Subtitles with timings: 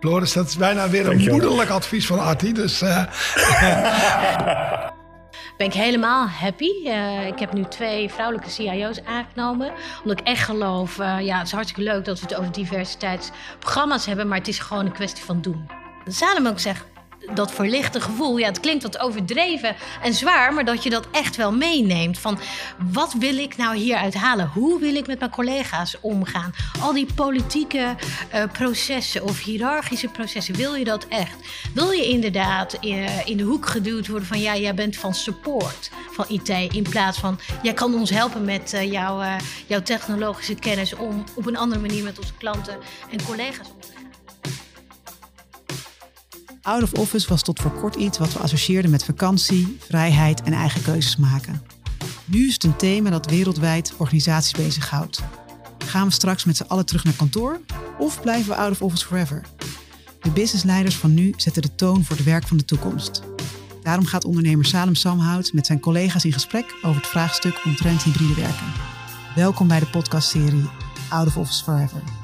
[0.00, 2.52] Floris, dat is bijna weer een moederlijk advies van Artie.
[2.52, 2.88] Dus, uh...
[5.58, 6.70] ben ik helemaal happy.
[6.84, 9.72] Uh, ik heb nu twee vrouwelijke CIO's aangenomen.
[10.02, 14.06] Omdat ik echt geloof, uh, ja, het is hartstikke leuk dat we het over diversiteitsprogramma's
[14.06, 14.28] hebben.
[14.28, 15.66] Maar het is gewoon een kwestie van doen.
[16.06, 16.84] Salem ook zegt,
[17.34, 21.36] dat verlichte gevoel, ja, het klinkt wat overdreven en zwaar, maar dat je dat echt
[21.36, 22.18] wel meeneemt.
[22.18, 22.38] Van
[22.92, 24.50] wat wil ik nou hieruit halen?
[24.54, 26.54] Hoe wil ik met mijn collega's omgaan?
[26.80, 27.94] Al die politieke
[28.34, 31.36] uh, processen of hiërarchische processen, wil je dat echt?
[31.74, 35.90] Wil je inderdaad uh, in de hoek geduwd worden van ja, jij bent van support
[36.10, 39.22] van IT in plaats van jij kan ons helpen met uh, jouw,
[39.66, 42.78] jouw technologische kennis om op een andere manier met onze klanten
[43.10, 43.77] en collega's?
[46.68, 50.52] Out of office was tot voor kort iets wat we associeerden met vakantie, vrijheid en
[50.52, 51.62] eigen keuzes maken.
[52.24, 55.22] Nu is het een thema dat wereldwijd organisaties bezighoudt.
[55.78, 57.60] Gaan we straks met z'n allen terug naar kantoor
[57.98, 59.44] of blijven we out of office forever?
[60.20, 63.22] De businessleiders van nu zetten de toon voor het werk van de toekomst.
[63.82, 68.34] Daarom gaat ondernemer Salem Samhout met zijn collega's in gesprek over het vraagstuk omtrent hybride
[68.34, 68.72] werken.
[69.34, 70.70] Welkom bij de podcastserie
[71.08, 72.17] Out of Office Forever.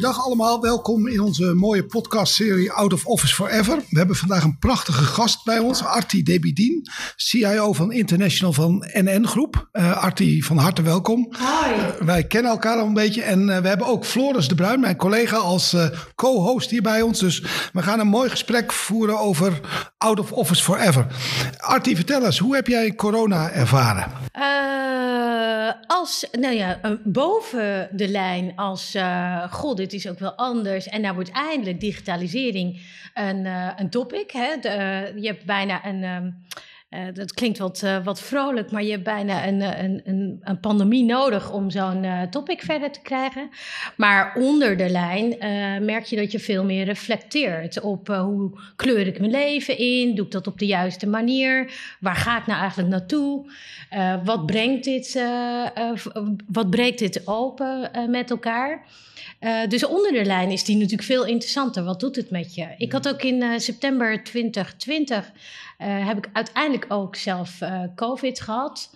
[0.00, 3.76] Goedendag allemaal, welkom in onze mooie podcastserie Out of Office Forever.
[3.76, 9.26] We hebben vandaag een prachtige gast bij ons, Artie Debidin, CIO van International van NN
[9.26, 9.68] Groep.
[9.72, 11.34] Uh, Artie, van harte welkom.
[11.38, 11.74] Hoi.
[11.74, 14.80] Uh, wij kennen elkaar al een beetje en uh, we hebben ook Floris de Bruin,
[14.80, 15.76] mijn collega, als
[16.14, 17.18] co-host hier bij ons.
[17.18, 19.60] Dus we gaan een mooi gesprek voeren over
[19.98, 21.06] Out of Office Forever.
[21.58, 24.12] Artie, vertel eens, hoe heb jij corona ervaren?
[25.86, 28.96] als, nou ja, boven de lijn als,
[29.50, 30.88] god, dit is ook wel anders.
[30.88, 32.80] En daar wordt eindelijk digitalisering
[33.14, 34.30] een, uh, een topic.
[34.30, 34.56] Hè?
[34.60, 36.04] De, uh, je hebt bijna een.
[36.04, 36.44] Um,
[36.90, 41.04] uh, dat klinkt wat, wat vrolijk, maar je hebt bijna een, een, een, een pandemie
[41.04, 43.50] nodig om zo'n topic verder te krijgen.
[43.96, 45.28] Maar onder de lijn
[45.84, 50.14] merk je dat je veel meer reflecteert op hoe kleur ik mijn leven in?
[50.14, 51.72] Doe ik dat op de juiste manier?
[52.00, 53.50] Waar ga ik nou eigenlijk naartoe?
[54.24, 55.22] wat, brengt dit,
[56.46, 58.86] wat breekt dit open met elkaar?
[59.40, 61.84] Uh, dus onder de lijn is die natuurlijk veel interessanter.
[61.84, 62.66] Wat doet het met je?
[62.78, 65.30] Ik had ook in uh, september 2020 uh,
[65.80, 67.58] heb ik uiteindelijk ook zelf
[67.94, 68.90] COVID gehad.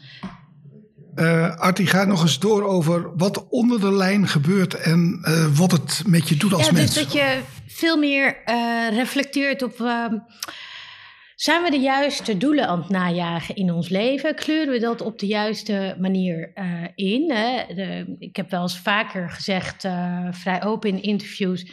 [1.56, 5.24] Artie, ga nog eens door over wat onder de lijn gebeurt en
[5.54, 6.94] wat het met je doet als ja, mens.
[6.94, 8.36] Dus dat je veel meer
[8.90, 10.14] reflecteert op ehm,
[11.44, 14.34] zijn we de juiste doelen aan het najagen in ons leven?
[14.34, 16.64] Kleuren we dat op de juiste manier uh,
[16.94, 17.30] in?
[17.32, 17.74] Hè?
[17.74, 21.66] De, ik heb wel eens vaker gezegd, uh, vrij open in interviews.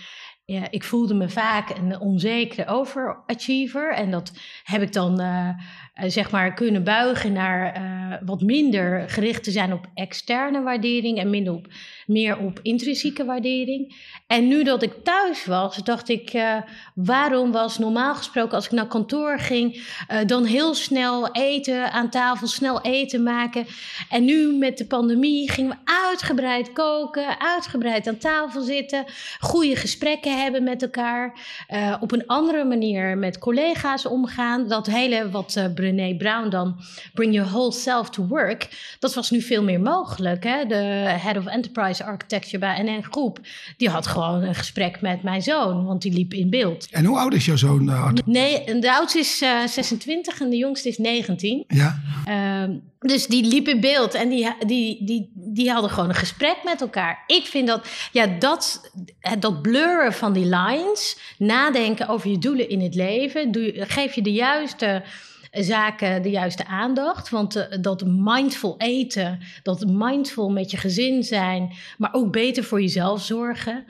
[0.52, 3.94] Ja, ik voelde me vaak een onzekere overachiever.
[3.94, 4.32] En dat
[4.64, 5.50] heb ik dan uh,
[5.96, 7.80] zeg maar kunnen buigen naar
[8.26, 11.68] wat minder gericht te zijn op externe waardering en minder op,
[12.12, 13.96] meer op intrinsieke waardering.
[14.28, 16.56] En nu dat ik thuis was, dacht ik, uh,
[16.96, 22.10] waarom was normaal gesproken als ik naar kantoor ging, uh, dan heel snel eten aan
[22.10, 23.66] tafel, snel eten maken.
[24.10, 29.06] En nu met de pandemie gingen we uitgebreid koken, uitgebreid aan tafel zitten,
[29.40, 31.40] goede gesprekken hebben met elkaar,
[31.70, 34.68] uh, op een andere manier met collega's omgaan.
[34.68, 36.76] Dat hele wat Brené Brown dan,
[37.14, 38.68] bring your whole self to work,
[39.00, 40.44] dat was nu veel meer mogelijk.
[40.44, 40.66] Hè?
[40.66, 43.40] De Head of Enterprise Architecture bij NN Groep,
[43.78, 46.88] die had gewoon een gesprek met mijn zoon, want die liep in beeld.
[46.92, 47.90] En hoe oud is jouw zoon?
[47.90, 51.64] Uh, nee, de oudste is uh, eh, 26 en de jongste is 19.
[51.68, 52.02] Ja.
[52.28, 56.58] Uh, dus die liep in beeld en die, die, die, die hadden gewoon een gesprek
[56.64, 57.24] met elkaar.
[57.28, 58.92] Ik vind dat, ja, dat,
[59.40, 64.22] dat blurren van die lines, nadenken over je doelen in het leven, doe, geef je
[64.22, 65.04] de juiste
[65.52, 67.30] zaken de juiste aandacht.
[67.30, 72.82] Want uh, dat mindful eten, dat mindful met je gezin zijn, maar ook beter voor
[72.82, 73.86] jezelf zorgen.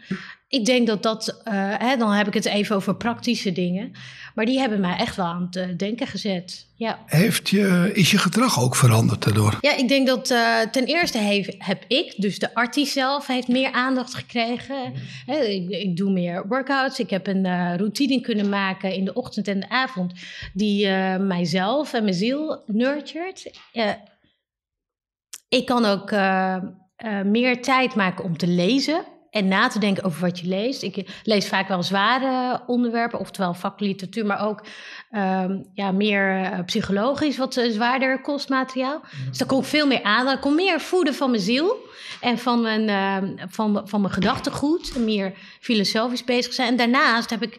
[0.48, 3.92] Ik denk dat dat, uh, hè, dan heb ik het even over praktische dingen.
[4.36, 6.68] Maar die hebben mij echt wel aan het uh, denken gezet.
[6.76, 7.00] Ja.
[7.06, 9.58] Heeft je, is je gedrag ook veranderd daardoor?
[9.62, 11.18] Ja, ik denk dat uh, ten eerste
[11.58, 14.94] heb ik, dus de artiest zelf, heeft meer aandacht gekregen.
[15.26, 15.34] Mm.
[15.36, 17.00] ik, ik, doe meer workouts.
[17.00, 20.14] Ik heb een uh, routine kunnen maken in de ochtend en de avond
[20.54, 23.52] die mijzelf en mijn ziel nurtured.
[25.50, 26.12] ik kan ook
[27.26, 30.84] meer tijd maken om te lezen en na te denken over wat je leest.
[30.84, 34.64] Ik lees vaak wel zware onderwerpen, oftewel vakliteratuur, maar ook
[35.12, 38.98] um, ja, meer uh, psychologisch, wat uh, zwaarder kostmateriaal.
[38.98, 39.30] Mm.
[39.30, 40.28] Dus daar komt veel meer aan.
[40.28, 41.78] Er komt meer voeden van mijn ziel
[42.22, 44.98] en van mijn, uh, van, van mijn gedachtegoed.
[44.98, 46.68] Meer filosofisch bezig zijn.
[46.68, 47.58] En daarnaast heb ik,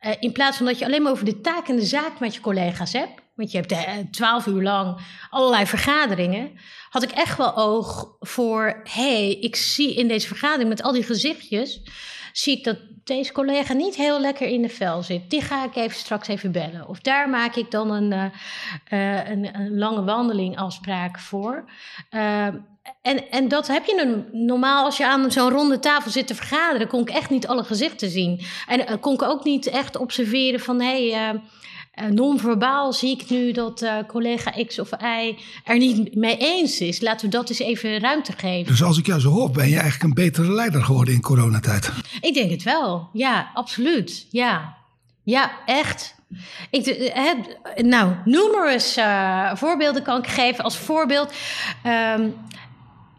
[0.00, 2.34] uh, in plaats van dat je alleen maar over de taak en de zaak met
[2.34, 5.00] je collega's hebt want je hebt eh, twaalf uur lang
[5.30, 6.50] allerlei vergaderingen,
[6.90, 10.92] had ik echt wel oog voor, hé, hey, ik zie in deze vergadering met al
[10.92, 11.80] die gezichtjes,
[12.32, 15.30] zie ik dat deze collega niet heel lekker in de vel zit.
[15.30, 16.88] Die ga ik even straks even bellen.
[16.88, 21.70] Of daar maak ik dan een, uh, een, een, lange wandeling afspraak voor.
[22.10, 22.46] Uh,
[23.02, 26.88] en, en dat heb je normaal als je aan zo'n ronde tafel zit te vergaderen,
[26.88, 28.40] kon ik echt niet alle gezichten zien.
[28.66, 31.10] En kon ik ook niet echt observeren van hé.
[31.10, 31.40] Hey,
[32.10, 37.00] non-verbaal zie ik nu dat uh, collega X of Y er niet mee eens is.
[37.00, 38.66] Laten we dat eens even ruimte geven.
[38.66, 41.92] Dus als ik jou zo hoor, ben je eigenlijk een betere leider geworden in coronatijd?
[42.20, 43.08] Ik denk het wel.
[43.12, 44.26] Ja, absoluut.
[44.30, 44.76] Ja,
[45.22, 46.14] ja echt.
[46.70, 50.64] Ik heb, nou, numerous uh, voorbeelden kan ik geven.
[50.64, 51.32] Als voorbeeld,
[51.86, 52.34] um,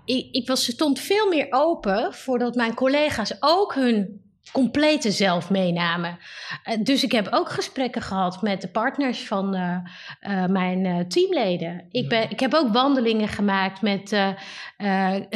[0.05, 6.17] ik, ik was, stond veel meer open voordat mijn collega's ook hun complete zelf meenamen.
[6.65, 9.77] Uh, dus ik heb ook gesprekken gehad met de partners van uh,
[10.21, 11.87] uh, mijn teamleden.
[11.91, 14.15] Ik, ben, ik heb ook wandelingen gemaakt met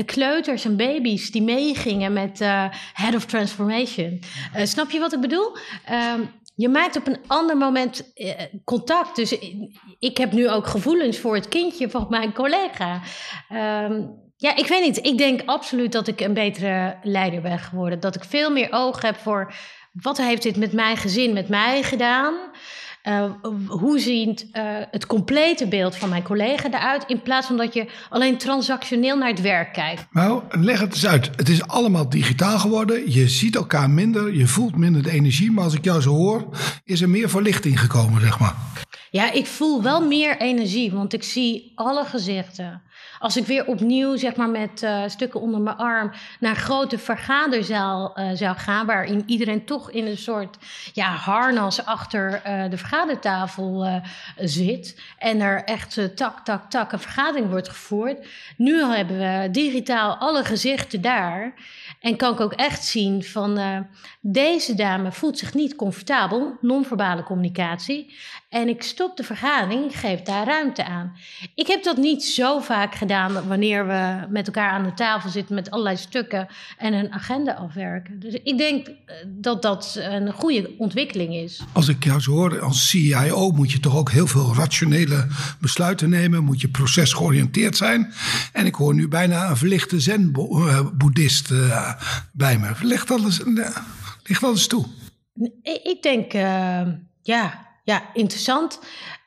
[0.05, 2.39] kleuters en baby's die meegingen met
[2.93, 4.21] Head of Transformation.
[4.63, 5.57] snap je wat ik bedoel?
[6.15, 8.13] Um, je maakt op een ander moment
[8.63, 9.15] contact.
[9.15, 9.37] Dus
[9.99, 13.01] ik heb nu ook gevoelens voor het kindje van mijn collega.
[13.85, 15.05] Um, ja, ik weet niet.
[15.05, 17.99] Ik denk absoluut dat ik een betere leider ben geworden.
[17.99, 19.53] Dat ik veel meer oog heb voor
[19.91, 22.33] wat heeft dit met mijn gezin, met mij gedaan.
[23.03, 23.31] Uh,
[23.67, 27.03] hoe ziet uh, het complete beeld van mijn collega eruit?
[27.07, 30.05] In plaats van dat je alleen transactioneel naar het werk kijkt.
[30.11, 31.29] Nou, leg het eens uit.
[31.35, 33.11] Het is allemaal digitaal geworden.
[33.11, 34.33] Je ziet elkaar minder.
[34.35, 35.51] Je voelt minder de energie.
[35.51, 36.47] Maar als ik jou zo hoor,
[36.83, 38.55] is er meer verlichting gekomen, zeg maar.
[39.11, 42.81] Ja, ik voel wel meer energie, want ik zie alle gezichten.
[43.19, 46.97] Als ik weer opnieuw, zeg maar, met uh, stukken onder mijn arm naar een grote
[46.97, 50.57] vergaderzaal uh, zou gaan, waarin iedereen toch in een soort
[50.93, 54.01] ja, harnas achter uh, de vergadertafel
[54.37, 58.27] zit en er echt tak, tak, tak een vergadering wordt gevoerd.
[58.57, 61.53] Nu hebben we digitaal alle gezichten daar.
[62.01, 63.85] En kan ik ook echt zien van
[64.21, 68.15] deze dame voelt zich niet comfortabel, non-verbale communicatie.
[68.49, 71.13] En ik stop de vergadering, geef daar ruimte aan.
[71.55, 75.55] Ik heb dat niet zo vaak gedaan wanneer we met elkaar aan de tafel zitten
[75.55, 76.47] met allerlei stukken
[76.77, 78.19] en een agenda afwerken.
[78.19, 81.63] Dus ik denk eh, dat dat een goede ontwikkeling is.
[81.73, 85.27] Als ik jou zo hoor, als CIO moet je toch ook heel veel rationele
[85.59, 88.13] besluiten nemen, moet je procesgeoriënteerd zijn.
[88.53, 91.93] En ik hoor nu bijna een verlichte zen-boeddhist uh,
[92.31, 92.71] bij me.
[92.81, 93.41] Ligt alles,
[94.23, 94.85] ligt alles toe?
[95.63, 96.81] Ik denk, uh,
[97.21, 98.79] ja, ja, interessant.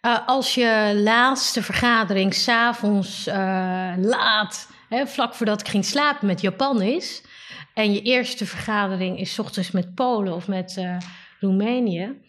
[0.02, 3.34] Uh, als je laatste vergadering s'avonds uh,
[3.96, 7.22] laat, hè, vlak voordat ik ging slapen met Japan is.
[7.74, 10.96] En je eerste vergadering is ochtends met Polen of met uh,
[11.40, 12.20] Roemenië.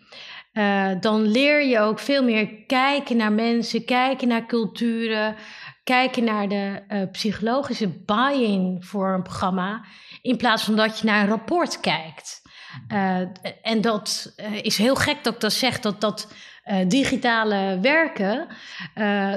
[1.00, 5.36] dan leer je ook veel meer kijken naar mensen, kijken naar culturen,
[5.84, 9.86] kijken naar de psychologische buy-in voor een programma.
[10.22, 12.41] In plaats van dat je naar een rapport kijkt.
[12.92, 13.20] Uh,
[13.62, 16.34] en dat uh, is heel gek dat ik dat zeg, dat dat
[16.66, 18.48] uh, digitale werken,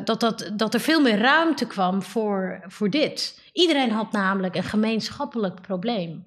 [0.05, 3.41] dat, dat, dat er veel meer ruimte kwam voor, voor dit.
[3.53, 6.25] Iedereen had namelijk een gemeenschappelijk probleem.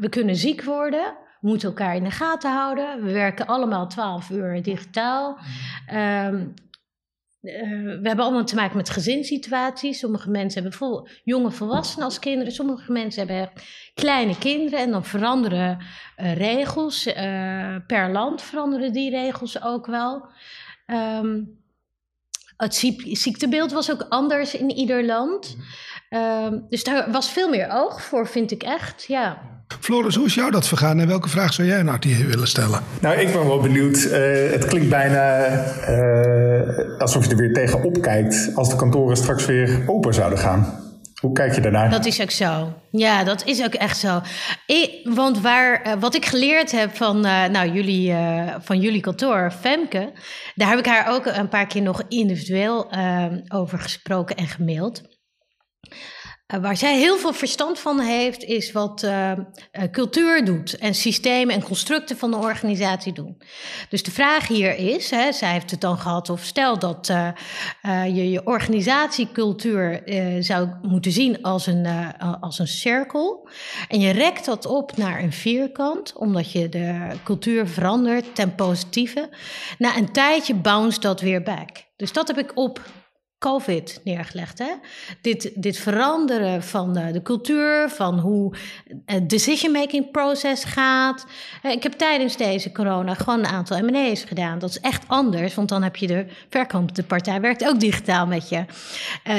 [0.00, 3.04] we kunnen ziek worden, we moeten elkaar in de gaten houden.
[3.04, 5.38] We werken allemaal 12 uur digitaal.
[5.92, 6.54] Um,
[7.42, 7.52] uh,
[8.00, 9.98] we hebben allemaal te maken met gezinssituaties.
[9.98, 12.52] Sommige mensen hebben jonge volwassenen als kinderen.
[12.52, 13.50] Sommige mensen hebben
[13.94, 14.78] kleine kinderen.
[14.78, 15.78] En dan veranderen
[16.18, 17.06] uh, regels.
[17.06, 17.14] Uh,
[17.86, 20.26] per land veranderen die regels ook wel.
[20.86, 21.60] Um,
[22.56, 25.56] het ziektebeeld was ook anders in ieder land.
[26.14, 29.04] Um, dus daar was veel meer oog voor, vind ik echt.
[29.08, 29.38] Ja.
[29.80, 32.82] Floris, hoe is jou dat vergaan en welke vraag zou jij nou die willen stellen?
[33.00, 33.96] Nou, ik ben wel benieuwd.
[33.96, 34.12] Uh,
[34.50, 35.48] het klinkt bijna
[35.88, 40.80] uh, alsof je er weer tegenop kijkt als de kantoren straks weer open zouden gaan.
[41.20, 41.90] Hoe kijk je daarnaar?
[41.90, 42.72] Dat is ook zo.
[42.90, 44.20] Ja, dat is ook echt zo.
[44.66, 48.14] Ik, want waar, uh, wat ik geleerd heb van, nou, jullie,
[48.60, 50.12] van jullie kantoor, Femke,
[50.54, 52.92] daar heb ik haar ook een paar keer nog individueel
[53.48, 55.02] over gesproken en gemaild.
[56.52, 59.32] Eh, waar zij heel veel verstand van heeft, is wat uh,
[59.90, 63.42] cultuur doet en systemen en constructen van de organisatie doen.
[63.88, 67.12] Dus de vraag hier is, hè, zij heeft het dan gehad, of stel dat
[68.06, 70.02] je je organisatiecultuur
[70.40, 71.86] zou moeten zien als een,
[72.40, 73.48] als een cirkel.
[73.88, 79.28] En je rekt dat op naar een vierkant, omdat je de cultuur verandert ten positieve.
[79.78, 81.68] Na een tijdje bounce dat weer back.
[81.96, 82.80] Dus dat heb ik op
[83.42, 84.58] COVID neergelegd.
[84.58, 84.72] Hè?
[85.20, 88.54] Dit, dit veranderen van de, de cultuur, van hoe
[89.06, 91.26] het decision-making proces gaat.
[91.62, 94.58] Eh, ik heb tijdens deze corona gewoon een aantal M&A's gedaan.
[94.58, 98.48] Dat is echt anders, want dan heb je de verkomende partij werkt ook digitaal met
[98.48, 98.64] je.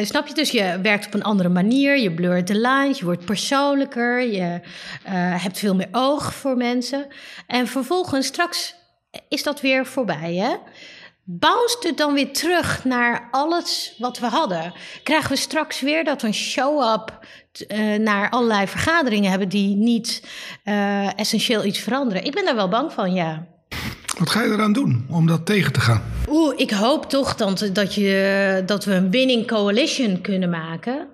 [0.03, 0.33] Snap je?
[0.33, 4.59] Dus je werkt op een andere manier, je blurt de lines, je wordt persoonlijker, je
[5.37, 7.07] hebt veel meer oog voor mensen.
[7.47, 8.75] En vervolgens straks
[9.27, 10.55] is dat weer voorbij, hè?
[11.25, 14.73] Bouwt het dan weer terug naar alles wat we hadden?
[15.03, 17.19] Krijgen we straks weer dat we een show-up
[17.67, 20.23] uh, naar allerlei vergaderingen hebben die niet
[20.65, 22.25] uh, essentieel iets veranderen?
[22.25, 23.47] Ik ben daar wel bang van, ja.
[24.17, 26.03] Wat ga je eraan doen om dat tegen te gaan?
[26.29, 31.07] Oeh, ik hoop toch dat, dat, je, dat we een winning coalition kunnen maken.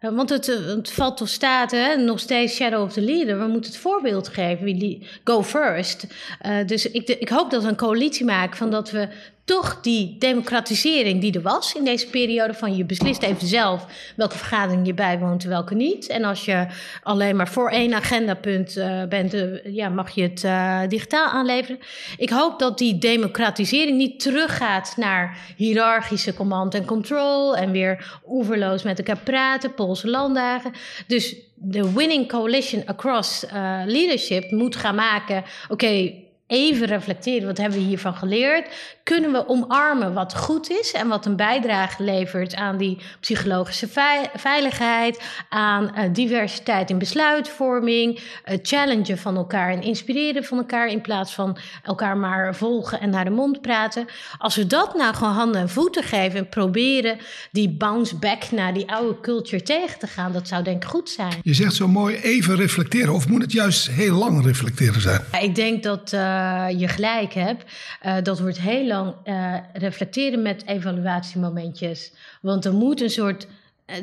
[0.00, 1.96] Want het, het valt toch staat, hè?
[1.96, 3.38] nog steeds shadow of the leader.
[3.38, 4.64] We moeten het voorbeeld geven.
[4.64, 6.06] Wie go first.
[6.46, 9.08] Uh, dus ik, ik hoop dat we een coalitie maken van dat we
[9.46, 13.86] toch die democratisering die er was in deze periode van je beslist even zelf
[14.16, 16.06] welke vergadering je bijwoont en welke niet.
[16.06, 16.66] En als je
[17.02, 21.78] alleen maar voor één agendapunt uh, bent, uh, ja, mag je het uh, digitaal aanleveren.
[22.16, 28.82] Ik hoop dat die democratisering niet teruggaat naar hiërarchische command en control en weer oeverloos
[28.82, 30.72] met elkaar praten, Poolse landdagen.
[31.06, 33.44] Dus de winning coalition across
[33.86, 36.12] leadership moet gaan maken, oké,
[36.46, 37.46] even reflecteren.
[37.46, 38.68] Wat hebben we hiervan geleerd?
[39.06, 43.88] Kunnen we omarmen wat goed is en wat een bijdrage levert aan die psychologische
[44.34, 51.00] veiligheid, aan uh, diversiteit in besluitvorming, het challengen van elkaar en inspireren van elkaar in
[51.00, 54.06] plaats van elkaar maar volgen en naar de mond praten.
[54.38, 57.18] Als we dat nou gewoon handen en voeten geven en proberen
[57.50, 61.10] die bounce back naar die oude culture tegen te gaan, dat zou denk ik goed
[61.10, 61.34] zijn.
[61.42, 65.20] Je zegt zo mooi even reflecteren, of moet het juist heel lang reflecteren zijn?
[65.40, 66.12] Ik denk dat.
[66.12, 67.64] Uh, uh, je gelijk hebt.
[68.06, 72.12] Uh, dat wordt heel lang uh, reflecteren met evaluatiemomentjes.
[72.40, 73.46] Want er moet een soort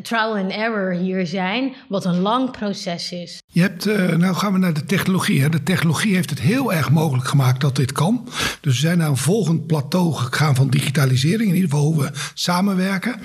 [0.01, 3.41] trial and error hier zijn, wat een lang proces is.
[3.47, 3.85] Je hebt,
[4.17, 5.41] nou gaan we naar de technologie.
[5.41, 5.49] Hè.
[5.49, 8.27] De technologie heeft het heel erg mogelijk gemaakt dat dit kan.
[8.61, 11.49] Dus we zijn naar een volgend plateau gegaan van digitalisering.
[11.49, 13.19] In ieder geval hoe we samenwerken.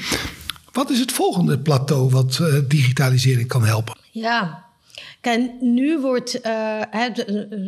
[0.73, 3.97] Wat is het volgende plateau wat digitalisering kan helpen?
[4.11, 4.68] Ja,
[5.21, 6.83] Kijk, nu wordt uh,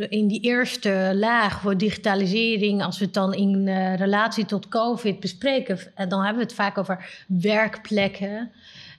[0.09, 5.21] in die eerste laag wordt digitalisering, als we het dan in uh, relatie tot COVID
[5.21, 8.51] bespreken, dan hebben we het vaak over werkplekken.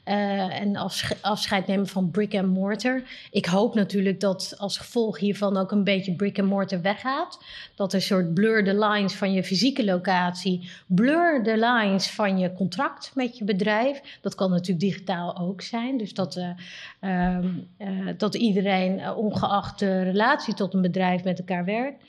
[0.06, 0.76] Uh, en
[1.22, 3.02] afscheid nemen van brick and mortar.
[3.32, 7.44] Ik hoop natuurlijk dat als gevolg hiervan ook een beetje brick and mortar weggaat.
[7.76, 12.54] Dat een soort blur the lines van je fysieke locatie, blur the lines van je
[12.54, 14.20] contract met je bedrijf.
[14.22, 15.98] Dat kan natuurlijk digitaal ook zijn.
[15.98, 16.36] Dus dat,
[17.02, 17.38] uh,
[17.78, 22.04] uh, dat iedereen, ongeacht de relatie tot een bedrijf, met elkaar werkt.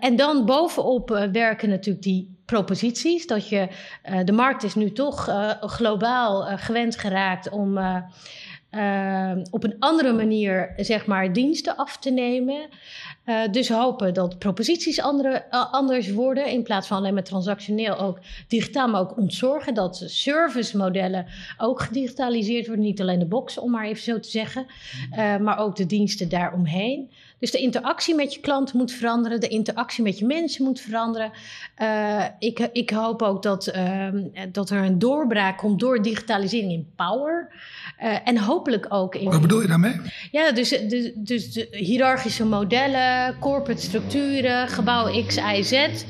[0.00, 3.26] en dan bovenop werken natuurlijk die proposities.
[3.26, 3.68] Dat je,
[4.10, 7.78] uh, de markt is nu toch uh, globaal uh, gewend geraakt om
[9.50, 12.68] op een andere manier zeg maar, diensten af te nemen.
[13.50, 16.46] dus hopen dat proposities andere, anders worden.
[16.46, 19.74] In plaats van alleen maar transactioneel ook digitaal, maar ook ontzorgen.
[19.74, 21.26] Dat servicemodellen
[21.58, 22.84] ook gedigitaliseerd worden.
[22.84, 24.66] Niet alleen de box, om maar even zo te zeggen.
[25.40, 27.10] maar ook de diensten daaromheen.
[27.38, 31.32] Dus de interactie met je klant moet veranderen, de interactie met je mensen moet veranderen.
[31.82, 34.08] Uh, ik, ik hoop ook dat, uh,
[34.52, 37.52] dat er een doorbraak komt door digitalisering in power.
[38.02, 39.30] Uh, en hopelijk ook in.
[39.30, 40.00] Wat bedoel je daarmee?
[40.30, 46.04] Ja, dus, dus, dus de hiërarchische modellen, corporate structuren, gebouw X, Y, Z.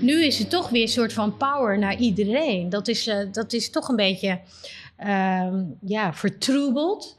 [0.00, 2.68] Nu is het toch weer een soort van power naar iedereen.
[2.68, 4.40] Dat is, dat is toch een beetje
[5.04, 7.16] uh, ja, vertroebeld.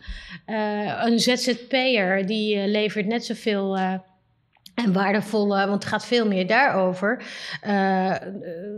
[0.48, 3.94] Uh, een ZZP'er die uh, levert net zoveel uh,
[4.76, 7.24] en waardevolle, want het gaat veel meer daarover,
[7.68, 8.16] uh,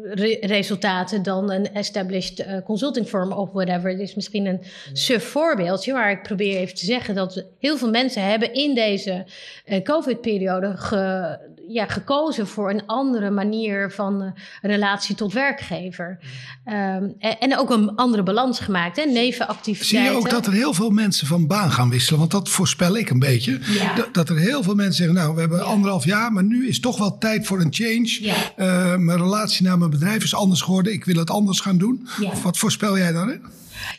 [0.03, 3.89] re resultaten dan een established uh, consulting firm of whatever.
[3.89, 4.61] Het is misschien een
[4.93, 9.25] suf voorbeeldje, maar ik probeer even te zeggen dat heel veel mensen hebben in deze
[9.65, 11.37] uh, COVID-periode ge,
[11.67, 16.19] ja, gekozen voor een andere manier van relatie tot werkgever.
[16.65, 19.85] Um, en, en, ook een andere balans gemaakt, hè, nevenactiviteiten.
[19.85, 22.19] Zie je ook dat er heel veel mensen van baan gaan wisselen?
[22.19, 23.59] Want dat voorspel ik een beetje.
[23.61, 24.05] Ja.
[24.11, 25.63] Dat er heel veel mensen zeggen, nou, we hebben ja.
[25.87, 28.17] Anderhalf jaar, maar nu is toch wel tijd voor een change.
[28.21, 28.35] Ja.
[28.57, 30.93] Uh, mijn relatie naar mijn bedrijf is anders geworden.
[30.93, 32.07] Ik wil het anders gaan doen.
[32.43, 33.45] Wat voorspel jij daarin?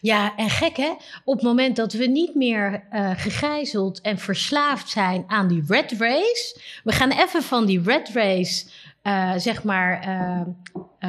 [0.01, 0.93] Ja, en gek hè?
[1.25, 5.95] Op het moment dat we niet meer uh, gegijzeld en verslaafd zijn aan die red
[5.99, 6.61] race.
[6.85, 8.67] We gaan even van die red race,
[9.03, 10.07] uh, zeg maar,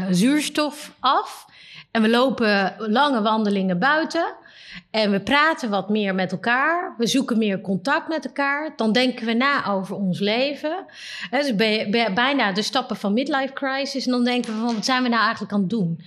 [0.09, 1.45] zuurstof af.
[1.91, 4.35] En we lopen lange wandelingen buiten.
[4.91, 6.95] En we praten wat meer met elkaar.
[6.97, 8.73] We zoeken meer contact met elkaar.
[8.75, 10.85] Dan denken we na over ons leven.
[11.29, 11.55] Dus
[12.13, 14.05] bijna de stappen van midlife crisis.
[14.05, 15.99] En dan denken we van, wat zijn we nou eigenlijk aan het doen?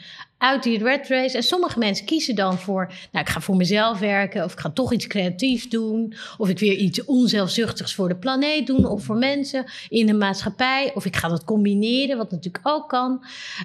[0.42, 1.37] uit die red race.
[1.37, 4.71] En sommige mensen kiezen dan voor, nou, ik ga voor mezelf werken, of ik ga
[4.71, 9.16] toch iets creatiefs doen, of ik weer iets onzelfzuchtigs voor de planeet doen, of voor
[9.16, 13.25] mensen in de maatschappij, of ik ga dat combineren, wat natuurlijk ook kan.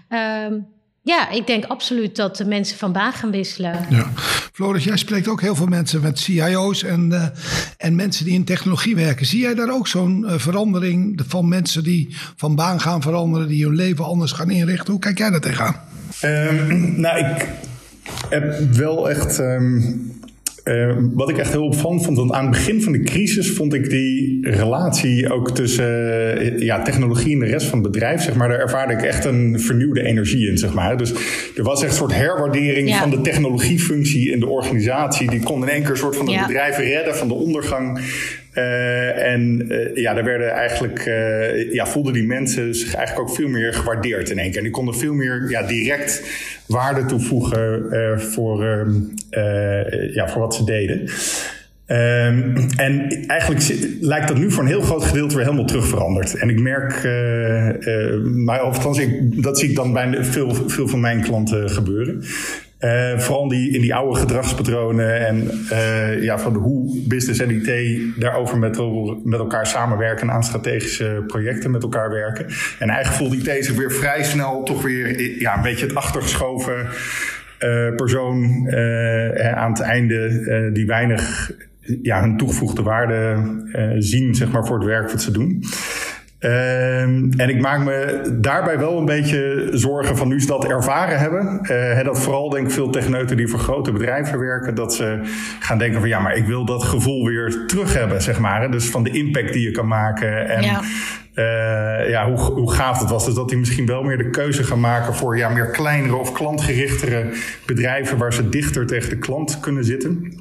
[0.09, 0.67] Um,
[1.07, 3.85] ja, ik denk absoluut dat de mensen van baan gaan wisselen.
[3.89, 4.11] Ja.
[4.53, 7.23] Floris, jij spreekt ook heel veel mensen met CIO's en, uh,
[7.77, 9.25] en mensen die in technologie werken.
[9.25, 13.65] Zie jij daar ook zo'n uh, verandering van mensen die van baan gaan veranderen, die
[13.65, 14.91] hun leven anders gaan inrichten?
[14.91, 15.75] Hoe kijk jij daar tegenaan?
[16.23, 17.47] Um, nou, ik
[18.29, 19.39] heb wel echt.
[19.39, 20.16] Um
[20.67, 23.73] uh, wat ik echt heel opvallend vond, want aan het begin van de crisis vond
[23.73, 25.85] ik die relatie ook tussen
[26.41, 29.25] uh, ja, technologie en de rest van het bedrijf, zeg maar, daar ervaarde ik echt
[29.25, 30.97] een vernieuwde energie in, zeg maar.
[30.97, 31.13] Dus
[31.55, 32.99] er was echt een soort herwaardering ja.
[32.99, 35.29] van de technologiefunctie in de organisatie.
[35.29, 36.45] Die kon in één keer een soort van de ja.
[36.45, 37.99] bedrijven redden van de ondergang.
[38.57, 43.35] Uh, en uh, ja, daar werden eigenlijk, uh, ja, voelden die mensen zich eigenlijk ook
[43.35, 44.57] veel meer gewaardeerd in één keer.
[44.57, 46.23] En die konden veel meer ja, direct
[46.67, 48.91] waarde toevoegen voor, ehm,
[50.13, 51.09] ja, voor wat ze deden.
[51.89, 56.35] Um, en eigenlijk lijkt dat nu voor een heel groot gedeelte weer helemaal terug veranderd.
[56.35, 60.99] En ik merk, uh, uh, maar althans, dat zie ik dan bij veel, veel van
[60.99, 62.23] mijn klanten gebeuren.
[62.79, 67.99] Uh, vooral die, in die oude gedragspatronen en uh, ja, van hoe business en IT
[68.19, 68.79] daarover met,
[69.23, 72.45] met elkaar samenwerken aan strategische projecten met elkaar werken.
[72.79, 76.85] En eigenlijk voelt IT zich weer vrij snel toch weer ja, een beetje het achtergeschoven
[77.59, 78.67] uh, persoon
[79.55, 81.51] aan het einde die weinig
[82.01, 83.37] ja, hun toegevoegde waarde
[83.97, 85.63] zien zeg maar, voor het werk wat ze doen.
[86.39, 91.19] Um, en ik maak me daarbij wel een beetje zorgen van nu ze dat ervaren
[91.19, 91.59] hebben.
[91.71, 95.19] Uh, dat vooral denk ik veel techneuten die voor grote bedrijven werken, dat ze
[95.59, 98.71] gaan denken van ja, maar ik wil dat gevoel weer terug hebben, zeg maar.
[98.71, 100.49] Dus van de impact die je kan maken.
[100.49, 100.81] En ja.
[101.35, 103.25] Uh, ja, hoe, hoe gaaf het was.
[103.25, 106.31] Dus dat die misschien wel meer de keuze gaan maken voor ja, meer kleinere of
[106.31, 107.29] klantgerichtere
[107.65, 110.33] bedrijven waar ze dichter tegen de klant kunnen zitten.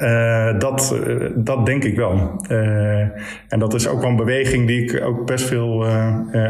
[0.00, 2.44] Uh, dat, uh, dat denk ik wel.
[2.48, 3.00] Uh,
[3.48, 5.86] en dat is ook wel een beweging die ik ook best veel,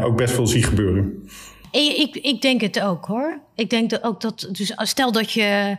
[0.03, 1.23] ook best veel zie gebeuren.
[1.71, 3.39] Ik, ik denk het ook hoor.
[3.55, 5.75] Ik denk dat ook dat, dus stel dat je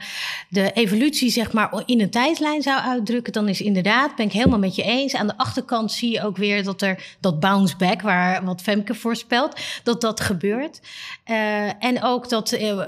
[0.49, 4.59] de evolutie zeg maar in een tijdlijn zou uitdrukken, dan is inderdaad, ben ik helemaal
[4.59, 5.15] met je eens.
[5.15, 8.95] Aan de achterkant zie je ook weer dat er dat bounce back, waar wat Femke
[8.95, 10.81] voorspelt, dat dat gebeurt.
[11.27, 12.83] Uh, en ook dat, uh,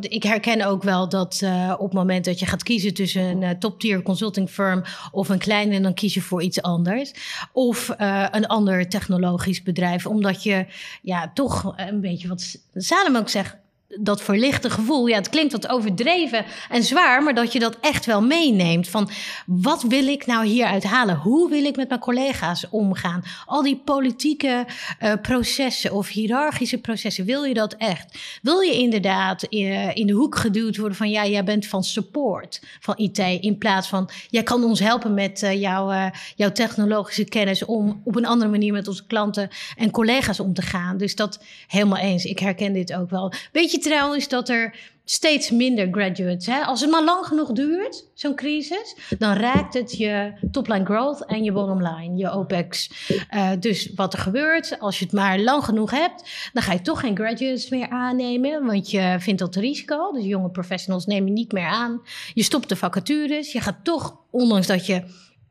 [0.00, 3.58] ik herken ook wel dat uh, op het moment dat je gaat kiezen tussen een
[3.58, 7.12] top tier consulting firm of een kleine, dan kies je voor iets anders.
[7.52, 7.94] Of
[8.30, 10.66] een ander technologisch bedrijf, omdat je
[11.02, 13.56] ja toch een beetje wat Salem ook zegt,
[14.00, 18.06] dat verlichte gevoel, ja, het klinkt wat overdreven en zwaar, maar dat je dat echt
[18.06, 18.88] wel meeneemt.
[18.88, 19.10] Van
[19.46, 21.16] wat wil ik nou hieruit halen?
[21.16, 23.22] Hoe wil ik met mijn collega's omgaan?
[23.46, 24.66] Al die politieke
[25.02, 28.18] uh, processen of hiërarchische processen, wil je dat echt?
[28.42, 32.62] Wil je inderdaad uh, in de hoek geduwd worden van ja, jij bent van support
[32.80, 37.64] van IT, in plaats van jij kan ons helpen met uh, jouw, jouw technologische kennis
[37.64, 40.96] om op een andere manier met onze klanten en collega's om te gaan.
[40.96, 42.24] Dus dat helemaal eens.
[42.24, 43.32] Ik herken dit ook wel.
[43.52, 46.46] Weet trouwens dat er steeds minder graduates.
[46.46, 46.60] Hè?
[46.60, 51.44] Als het maar lang genoeg duurt, zo'n crisis, dan raakt het je topline growth en
[51.44, 52.90] je bottom line, je OPEX.
[53.30, 56.80] Uh, dus wat er gebeurt, als je het maar lang genoeg hebt, dan ga je
[56.80, 60.12] toch geen graduates meer aannemen, want je vindt dat risico.
[60.12, 62.02] Dus jonge professionals neem je niet meer aan.
[62.34, 63.52] Je stopt de vacatures.
[63.52, 65.02] Je gaat toch, ondanks dat je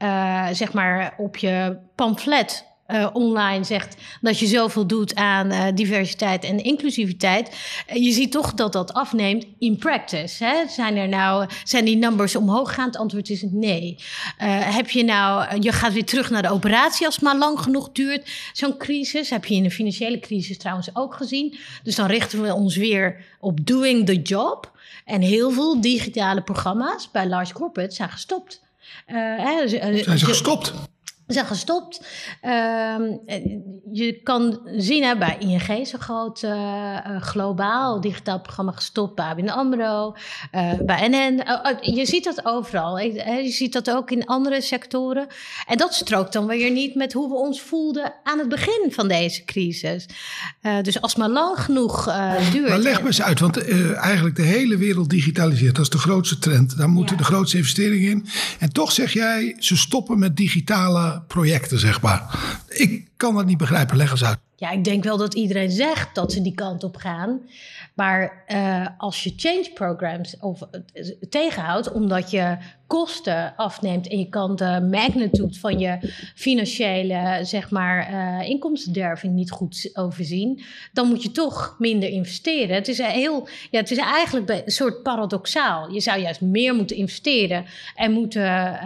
[0.03, 5.65] uh, zeg maar op je pamflet uh, online zegt dat je zoveel doet aan uh,
[5.75, 7.55] diversiteit en inclusiviteit.
[7.89, 10.43] Uh, je ziet toch dat dat afneemt in practice.
[10.43, 10.67] Hè?
[10.67, 12.85] Zijn er nou, zijn die numbers omhoog gaan?
[12.85, 13.97] Het antwoord is nee.
[14.37, 17.91] heb je nou, je gaat weer terug naar de operatie als het maar lang genoeg
[17.91, 19.29] duurt, zo'n crisis.
[19.29, 21.57] Heb je in de financiële crisis trouwens ook gezien.
[21.83, 24.71] Dus dan richten we ons weer op doing the job.
[25.05, 28.61] En heel veel digitale programma's bij large corporates zijn gestopt.
[29.05, 30.73] Hè, zijn ze gestopt?
[31.33, 32.05] Zijn gestopt.
[32.43, 32.95] Uh,
[33.91, 39.15] je kan zien hè, bij ING is een groot uh, globaal digitaal programma gestopt.
[39.15, 40.15] Bij ABN AMRO,
[40.55, 41.43] uh, bij NN.
[41.95, 42.99] je ziet dat overal.
[42.99, 45.27] Je ziet dat ook in andere sectoren.
[45.67, 49.07] En dat strookt dan weer niet met hoe we ons voelden aan het begin van
[49.07, 50.05] deze crisis.
[50.81, 52.03] dus als maar lang genoeg
[52.51, 52.69] duurt.
[52.69, 55.75] Maar leg me eens uit, want eigenlijk de hele wereld digitaliseert.
[55.75, 56.77] Dat is de grootste trend.
[56.77, 57.21] Daar moeten ja.
[57.21, 58.25] de grootste investeringen in.
[58.59, 62.39] En toch zeg jij, ze stoppen met digitale projecten, zeg maar.
[62.67, 63.97] Ik kan dat niet begrijpen.
[63.97, 64.39] Leg eens uit.
[64.61, 67.41] Ja, ik denk wel dat iedereen zegt dat ze die kant op gaan.
[67.93, 70.61] Maar uh, als je change programs of,
[70.93, 77.69] uh, tegenhoudt, omdat je kosten afneemt en je kan de magnitude van je financiële zeg
[77.69, 82.75] maar, uh, inkomstenderving niet goed overzien, dan moet je toch minder investeren.
[82.75, 85.91] Het is, heel, ja, het is eigenlijk een soort paradoxaal.
[85.91, 88.79] Je zou juist meer moeten investeren en moeten,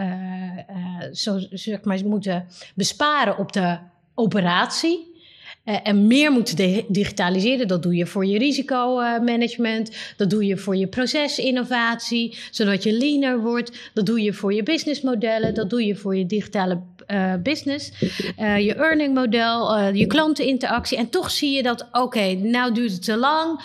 [1.12, 3.78] zo, zeg maar, moeten besparen op de
[4.14, 5.14] operatie.
[5.66, 7.68] Uh, en meer moeten digitaliseren.
[7.68, 9.92] Dat doe je voor je risicomanagement.
[10.18, 13.92] dat doe je voor je procesinnovatie, zodat je leaner wordt.
[13.94, 15.54] Dat doe je voor je businessmodellen.
[15.54, 17.92] Dat doe je voor je digitale uh, business.
[18.40, 20.98] Uh, je earning model, je klanteninteractie.
[20.98, 23.62] En toch zie je dat, oké, nou duurt het te lang.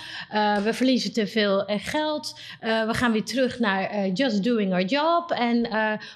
[0.64, 2.38] we verliezen te veel geld.
[2.60, 5.30] we gaan weer terug naar just doing our job.
[5.30, 5.68] En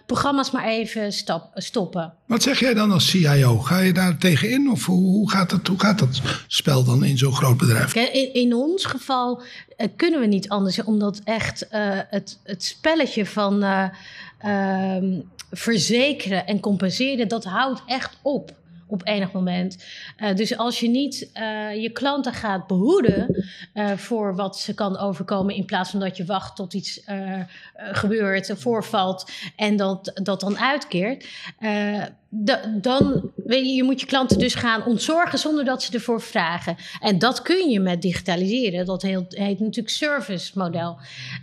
[0.07, 2.13] programma's maar even stop, stoppen.
[2.27, 3.59] Wat zeg jij dan als CIO?
[3.59, 4.71] Ga je daar tegenin?
[4.71, 5.69] Of hoe, hoe gaat het?
[5.75, 7.95] Hoe gaat dat spel dan in zo'n groot bedrijf?
[7.95, 9.43] In, in ons geval
[9.77, 11.69] uh, kunnen we niet anders, omdat echt uh,
[12.09, 14.97] het, het spelletje van uh,
[15.51, 18.53] verzekeren en compenseren, dat houdt echt op
[18.87, 19.85] op enig moment.
[20.35, 21.31] Dus als je niet
[21.81, 23.45] je klanten gaat behoeden
[23.97, 27.01] voor wat ze kan overkomen, in plaats van dat je wacht tot iets
[27.75, 31.27] gebeurt, voorvalt en dat, dat dan uitkeert,
[32.81, 36.77] dan weet je, je moet je klanten dus gaan ontzorgen zonder dat ze ervoor vragen.
[37.01, 38.87] En dat kun je met digitaliseren.
[38.87, 40.99] Dat heet, natuurlijk service model.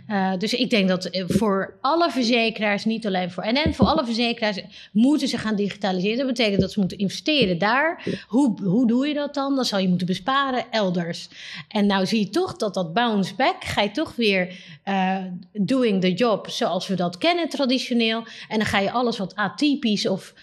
[0.08, 4.60] Uh, dus ik denk dat voor alle verzekeraars, niet alleen voor NN, voor alle verzekeraars
[4.92, 6.18] moeten ze gaan digitaliseren.
[6.18, 8.04] Dat betekent dat ze moeten investeren daar.
[8.26, 9.54] Hoe, hoe doe je dat dan?
[9.54, 11.28] Dan zal je moeten besparen elders.
[11.68, 15.16] En nou zie je toch dat dat bounce back, ga je toch weer uh,
[15.52, 18.24] doing the job zoals we dat kennen traditioneel.
[18.48, 20.34] En dan ga je alles wat atypisch of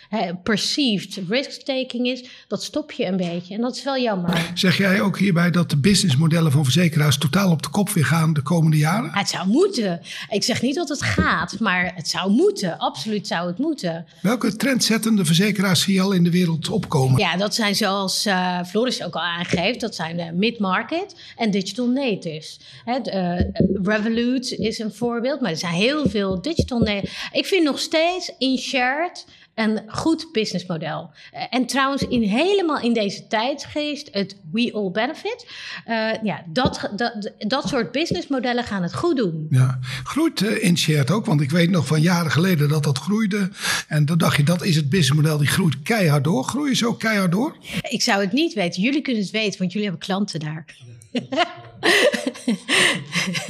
[0.43, 3.56] perceived risk-taking is, dat stop je een beetje.
[3.56, 4.52] En dat is wel jammer.
[4.54, 8.34] Zeg jij ook hierbij dat de businessmodellen van verzekeraars totaal op de kop weer gaan
[8.34, 9.10] de komende jaren?
[9.13, 10.02] Het zou moeten.
[10.30, 12.78] Ik zeg niet dat het gaat, maar het zou moeten.
[12.78, 14.06] Absoluut zou het moeten.
[14.21, 17.19] Welke trendzettende verzekeraars zie je al in de wereld opkomen?
[17.19, 21.88] Ja, dat zijn zoals uh, Floris ook al aangeeft, dat zijn de mid-market en digital
[21.88, 22.60] natives.
[22.86, 23.39] Het, uh,
[23.84, 27.28] Revolut is een voorbeeld, maar er zijn heel veel digital natives.
[27.32, 29.25] Ik vind nog steeds in shared
[29.60, 31.12] een goed businessmodel.
[31.34, 35.48] Uh, en trouwens, in, helemaal in deze tijdsgeest, het we all benefit.
[35.88, 39.48] Uh, ja, dat, dat, dat soort businessmodellen gaan het goed doen.
[39.50, 41.26] Ja, groeit uh, InShared ook?
[41.26, 43.50] Want ik weet nog van jaren geleden dat dat groeide.
[43.88, 46.43] En dan dacht je, dat is het businessmodel, die groeit keihard door.
[46.43, 47.56] Groeien ze ook keihard door?
[47.89, 48.82] Ik zou het niet weten.
[48.82, 50.65] Jullie kunnen het weten, want jullie hebben klanten daar.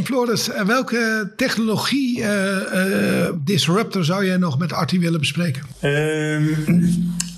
[0.04, 5.62] Floris, welke technologie uh, disruptor zou jij nog met Artie willen bespreken?
[5.84, 6.56] Um,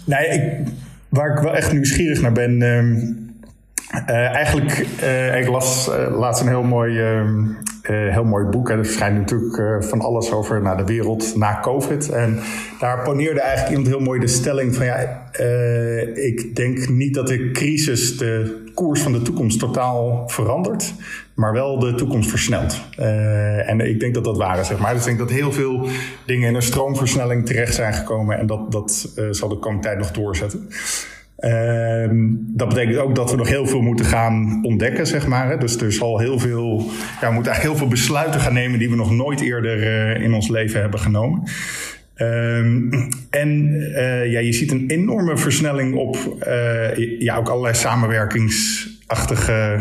[0.06, 0.68] nee, ik,
[1.10, 2.62] waar ik wel echt nieuwsgierig naar ben.
[2.62, 4.78] Uh, eigenlijk,
[5.42, 8.70] ik las laatst een heel mooi, um, heel mooi boek.
[8.70, 8.78] Hè.
[8.78, 12.10] Er verschijnt natuurlijk van alles over naar de wereld na COVID.
[12.10, 12.40] En
[12.80, 14.96] daar poneerde eigenlijk iemand heel mooi de stelling van ja,
[16.14, 20.94] ik denk niet dat de crisis de koers van de toekomst totaal verandert,
[21.34, 22.82] maar wel de toekomst versnelt.
[23.66, 24.92] En ik denk dat dat waar is, zeg maar.
[24.94, 25.88] Dus ik denk dat heel veel
[26.26, 30.12] dingen in een stroomversnelling terecht zijn gekomen en dat, dat zal de komende tijd nog
[30.12, 30.70] doorzetten.
[31.42, 35.60] Uh, dat betekent ook dat we nog heel veel moeten gaan ontdekken, zeg maar.
[35.60, 36.90] Dus er zal heel veel,
[37.22, 40.22] ja, we moeten eigenlijk heel veel besluiten gaan nemen die we nog nooit eerder uh,
[40.24, 41.44] in ons leven hebben genomen.
[42.18, 42.90] Um,
[43.30, 49.80] en uh, ja, je ziet een enorme versnelling op uh, ja, ook allerlei samenwerkingsachtige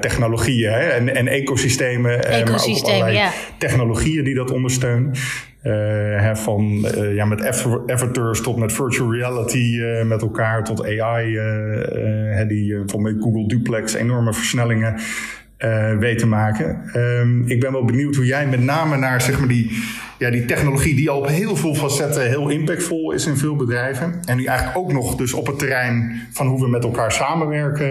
[0.00, 0.78] technologieën hè?
[0.78, 2.24] En, en ecosystemen.
[2.24, 3.30] Ecosysteem, maar ook allerlei ja.
[3.58, 5.12] technologieën die dat ondersteunen.
[5.62, 7.46] Hè, van ja, met
[7.86, 11.38] avatars tot met virtual reality met elkaar tot AI.
[12.48, 15.00] die van met Google Duplex enorme versnellingen
[15.64, 16.90] uh, weet te maken.
[16.96, 19.82] Um, ik ben wel benieuwd hoe jij met name naar zeg maar, die,
[20.18, 24.20] ja, die technologie die al op heel veel facetten heel impactvol is in veel bedrijven.
[24.24, 27.90] En die eigenlijk ook nog dus op het terrein van hoe we met elkaar samenwerken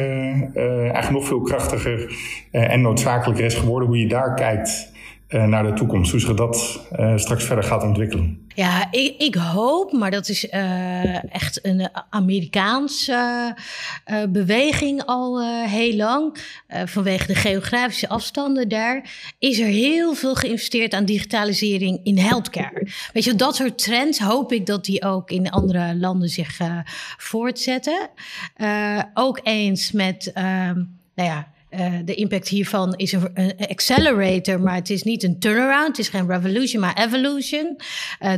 [0.53, 2.15] eigenlijk nog veel krachtiger
[2.51, 3.87] en noodzakelijker is geworden.
[3.87, 4.91] Hoe je daar kijkt
[5.29, 6.11] naar de toekomst.
[6.11, 8.47] Hoe zich dat uh, straks verder gaat ontwikkelen.
[8.55, 13.55] Ja, ik, ik hoop, maar dat is uh, echt een Amerikaanse
[14.29, 16.37] beweging al heel lang.
[16.85, 19.09] vanwege de geografische afstanden daar.
[19.39, 22.87] Is er heel veel geïnvesteerd aan digitalisering in healthcare.
[23.13, 26.57] Weet je, dat soort trends hoop ik dat die ook in andere landen zich
[27.17, 28.09] voortzetten.
[29.13, 31.47] ook eens met, nou ja
[32.05, 35.87] de impact hiervan is een, accelerator, maar het is niet een turnaround.
[35.87, 37.79] Het is geen revolution, maar evolution.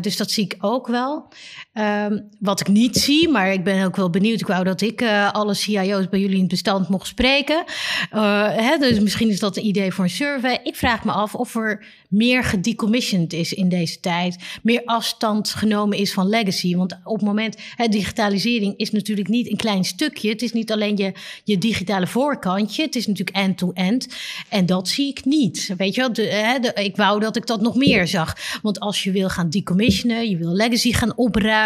[0.02, 1.28] dus dat zie ik ook wel.
[1.74, 4.40] Ehm, wat ik niet zie, maar ik ben ook wel benieuwd.
[4.40, 7.64] Ik wou dat ik alle CIO's bij jullie in het bestand mocht spreken.
[8.10, 10.60] Hè, dus misschien is dat een idee voor een survey.
[10.64, 14.38] Ik vraag me af of er meer gedecommissioned is in deze tijd.
[14.64, 16.76] Meer afstand genomen is van legacy.
[16.76, 20.30] Want op het moment, hè, digitalisering is natuurlijk niet een klein stukje.
[20.30, 22.84] Het is niet alleen je, je digitale voorkantje.
[22.84, 24.08] Het is natuurlijk end-to-end.
[24.50, 25.74] En dat zie ik niet.
[25.78, 28.36] Weet je wel, hè, ik wou dat ik dat nog meer zag.
[28.62, 31.61] Want als je wil gaan decommissionen, je wil legacy gaan opruimen,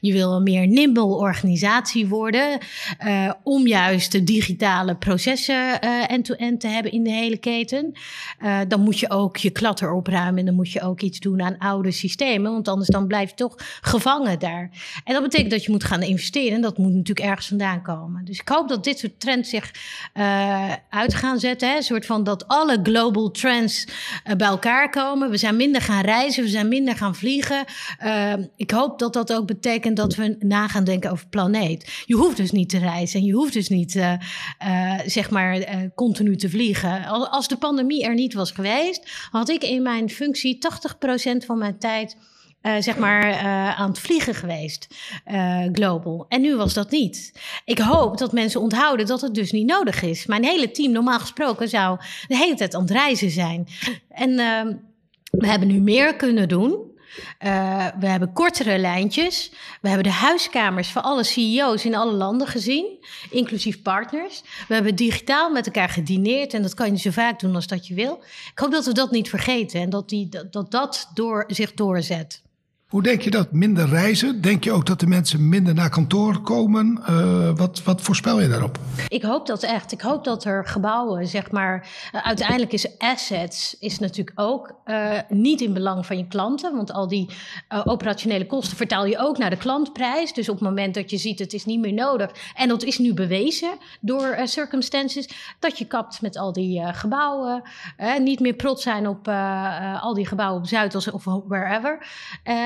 [0.00, 2.58] je wil een meer nimble organisatie worden.
[3.06, 7.92] Uh, om juist de digitale processen uh, end-to-end te hebben in de hele keten.
[8.42, 10.38] Uh, dan moet je ook je klant opruimen.
[10.38, 12.52] En dan moet je ook iets doen aan oude systemen.
[12.52, 14.70] Want anders dan blijf je toch gevangen daar.
[15.04, 16.54] En dat betekent dat je moet gaan investeren.
[16.54, 18.24] En dat moet natuurlijk ergens vandaan komen.
[18.24, 19.70] Dus ik hoop dat dit soort trends zich
[20.88, 21.68] uit gaan zetten.
[21.68, 21.76] Hè?
[21.76, 23.86] Een soort van dat alle global trends
[24.36, 25.30] bij elkaar komen.
[25.30, 26.42] We zijn minder gaan reizen.
[26.42, 27.64] We zijn minder gaan vliegen.
[28.56, 32.02] Ik hoop dat dat ook betekent dat we na gaan denken over planeet.
[32.06, 33.20] Je hoeft dus niet te reizen.
[33.20, 33.92] En je hoeft dus niet
[35.06, 37.04] zeg maar continu te vliegen.
[37.06, 40.58] Als de pandemie er niet was geweest, had ik in mijn functie
[41.42, 42.16] 80% van mijn tijd.
[42.78, 43.38] Zeg maar
[43.76, 44.86] aan het vliegen geweest,
[45.72, 46.26] global.
[46.28, 47.32] En nu was dat niet.
[47.64, 50.26] Ik hoop dat mensen onthouden dat het dus niet nodig is.
[50.26, 53.66] Mijn hele team, normaal gesproken, zou de hele tijd aan het reizen zijn.
[54.08, 54.72] En ehm,
[55.30, 56.92] we hebben nu meer kunnen doen.
[57.18, 59.50] Uh, we hebben kortere lijntjes.
[59.80, 62.86] We hebben de huiskamers van alle CEO's in alle landen gezien,
[63.30, 64.42] inclusief partners.
[64.68, 67.86] We hebben digitaal met elkaar gedineerd en dat kan je zo vaak doen als dat
[67.86, 68.22] je wil.
[68.50, 71.74] Ik hoop dat we dat niet vergeten en dat die, dat, dat, dat door, zich
[71.74, 72.43] doorzet.
[72.94, 73.52] Hoe denk je dat?
[73.52, 74.40] Minder reizen?
[74.40, 77.02] Denk je ook dat de mensen minder naar kantoor komen?
[77.08, 78.78] Uh, wat, wat voorspel je daarop?
[79.08, 79.92] Ik hoop dat echt.
[79.92, 81.88] Ik hoop dat er gebouwen, zeg maar.
[82.12, 86.74] Uh, uiteindelijk is assets is natuurlijk ook uh, niet in belang van je klanten.
[86.76, 87.28] Want al die
[87.84, 90.32] operationele kosten vertaal je ook naar de klantprijs.
[90.32, 92.30] Dus op het moment dat je ziet het is niet meer nodig.
[92.54, 95.28] En dat is nu bewezen door circumstances.
[95.58, 97.62] Dat je kapt met al die gebouwen.
[98.18, 99.28] niet meer trots zijn op
[100.00, 102.06] al die gebouwen op Zuidas of wherever.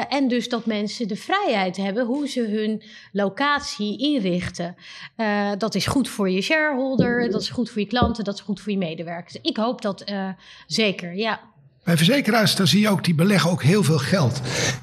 [0.09, 4.77] En dus dat mensen de vrijheid hebben hoe ze hun locatie inrichten.
[5.17, 8.41] Uh, dat is goed voor je shareholder, dat is goed voor je klanten, dat is
[8.41, 9.37] goed voor je medewerkers.
[9.43, 10.29] Ik hoop dat uh,
[10.67, 11.41] zeker, ja.
[11.89, 14.41] Bij verzekeraars daar zie je ook, die beleggen ook heel veel geld.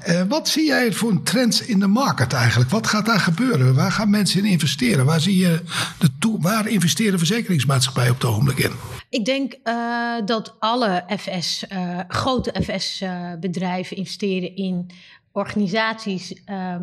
[0.08, 2.70] Uh, wat zie jij voor een trend in de markt eigenlijk?
[2.70, 3.74] Wat gaat daar gebeuren?
[3.74, 5.04] Waar gaan mensen in investeren?
[5.04, 5.60] Waar, zie je
[5.98, 8.72] de waar investeren verzekeringsmaatschappijen op het ogenblik in?
[9.10, 14.90] Ik denk uh, dat alle FS, uh, grote FS-bedrijven investeren in
[15.36, 16.76] organisaties uh,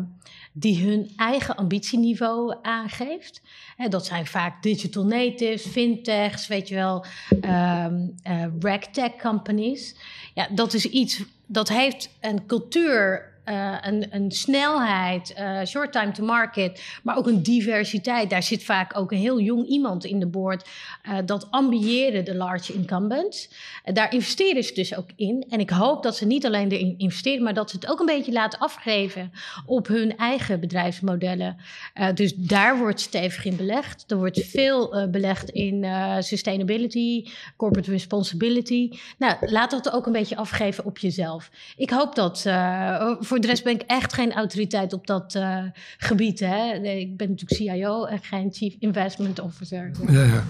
[0.52, 3.42] die hun eigen ambitieniveau aangeeft.
[3.88, 8.14] Dat zijn vaak digital natives, fintechs, weet je wel, um,
[8.60, 9.94] ragtech companies.
[10.34, 13.76] Ja, dat is iets dat heeft een cultuur uh,
[14.10, 18.30] een, snelheid, uh, short time to market, maar ook een diversiteit.
[18.30, 20.68] Daar zit vaak ook een heel jong iemand in de board.
[21.08, 23.48] Uh, dat ambiëren de large incumbents.
[23.84, 25.46] daar investeren ze dus ook in.
[25.48, 28.06] En ik hoop dat ze niet alleen erin investeren, maar dat ze het ook een
[28.06, 29.32] beetje laten afgeven
[29.66, 31.56] op hun eigen bedrijfsmodellen.
[32.14, 34.04] dus daar wordt stevig in belegd.
[34.10, 35.86] Er wordt veel belegd in
[36.18, 37.26] sustainability,
[37.56, 38.90] corporate responsibility.
[39.18, 41.50] Nou, laat dat ook een beetje afgeven op jezelf.
[41.76, 42.46] Ik hoop dat
[43.20, 45.58] voor voor de rest ben ik echt geen autoriteit op dat uh,
[45.98, 46.40] gebied.
[46.40, 46.72] Hè.
[46.74, 49.90] Ik ben natuurlijk CIO en geen Chief Investment Officer.
[50.10, 50.44] Ja, ja.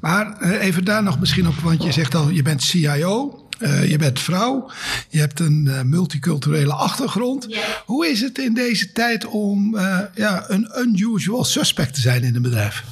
[0.00, 3.44] Maar uh, even daar nog misschien op, want je zegt al, je bent CIO.
[3.58, 4.70] Uh, je bent vrouw,
[5.08, 7.46] je hebt een multiculturele achtergrond.
[7.48, 7.64] Yeah.
[7.84, 9.78] Hoe is het in deze tijd om
[10.14, 12.84] ja, een unusual suspect te zijn in een bedrijf?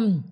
[0.00, 0.24] Um,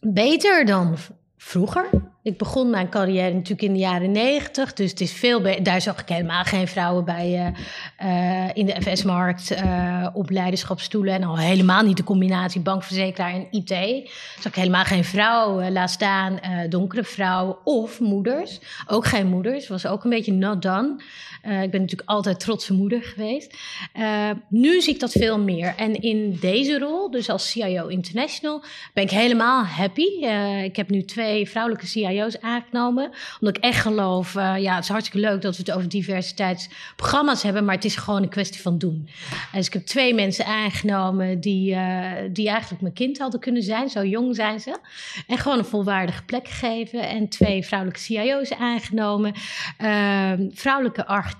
[0.00, 0.96] beter dan
[1.36, 1.90] vroeger.
[2.24, 4.72] Ik begon mijn carrière natuurlijk in de jaren negentig.
[4.72, 7.54] Dus het is veel daar zag ik helemaal geen vrouwen bij
[8.04, 11.14] uh, in de FS-markt uh, op leiderschapsstoelen.
[11.14, 13.68] En al helemaal niet de combinatie bankverzekeraar en IT.
[14.34, 18.60] Zag ik helemaal geen vrouw, laat staan donkere vrouwen of moeders.
[18.86, 20.96] Ook geen moeders, was ook een beetje not done.
[21.44, 23.56] Ik ben natuurlijk altijd trotse moeder geweest.
[24.48, 25.74] nu zie ik dat veel meer.
[25.76, 30.24] En in deze rol, dus als CIO International, ben ik helemaal happy.
[30.64, 33.10] ik heb nu twee vrouwelijke CIO's aangenomen.
[33.40, 37.64] Omdat ik echt geloof, ja, het is hartstikke leuk dat we het over diversiteitsprogramma's hebben,
[37.64, 39.08] maar het is gewoon een kwestie van doen.
[39.52, 41.76] dus ik heb twee mensen aangenomen die,
[42.30, 44.78] die eigenlijk mijn kind hadden kunnen zijn, zo jong zijn ze.
[45.26, 47.08] En gewoon een volwaardige plek geven.
[47.08, 49.32] En twee vrouwelijke CIO's aangenomen,
[49.80, 51.33] uh, vrouwelijke architecten.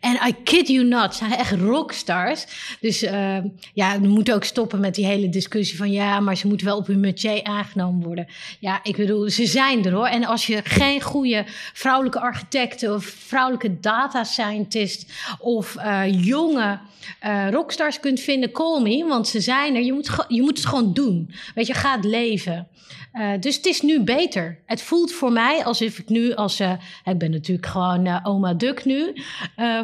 [0.00, 2.44] En I kid you not, zijn echt rockstars.
[2.80, 6.46] Dus ehm, ja, we moeten ook stoppen met die hele discussie van ja, maar ze
[6.46, 8.26] moeten wel op hun métier aangenomen worden.
[8.58, 10.06] Ja, ik bedoel, ze zijn er hoor.
[10.06, 16.78] En als je geen goede vrouwelijke architecten of vrouwelijke data scientist of uh, jonge
[17.24, 19.82] uh, rockstars kunt vinden, call me, want ze zijn er.
[19.82, 21.34] Je moet, je moet het gewoon doen.
[21.54, 22.68] Weet je, gaat leven.
[23.14, 24.58] Uh, dus het is nu beter.
[24.66, 26.72] Het voelt voor mij alsof ik nu, als uh,
[27.04, 29.12] ik ben natuurlijk gewoon uh, oma Duk nu,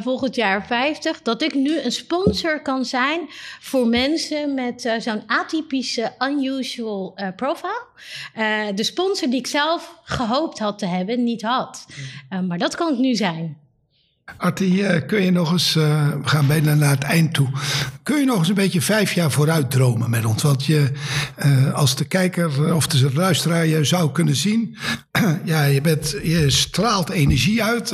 [0.01, 3.21] volgend jaar 50, dat ik nu een sponsor kan zijn
[3.61, 7.87] voor mensen met zo'n atypische, unusual profile.
[8.75, 11.87] de sponsor die ik zelf gehoopt had te hebben, niet had.
[12.47, 13.59] maar dat kan ik nu zijn.
[14.37, 17.49] Artie, eh, kun je nog eens, uh, we gaan bijna naar het eind toe.
[18.03, 20.43] Kun je nog eens een beetje vijf jaar vooruit dromen met ons?
[20.43, 20.93] Want je,
[21.45, 24.77] uh, als de kijker of de luisteraar je zou kunnen zien,
[25.45, 27.89] ja, je, bent, je straalt energie uit.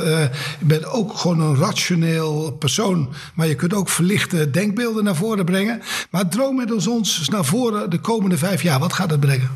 [0.59, 5.45] je bent ook gewoon een rationeel persoon, maar je kunt ook verlichte denkbeelden naar voren
[5.45, 5.81] brengen.
[6.09, 8.79] Maar droom met ons eens naar voren de komende vijf jaar.
[8.79, 9.49] Wat gaat het brengen?